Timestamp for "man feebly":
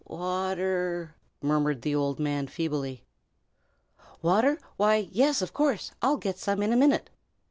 2.19-3.03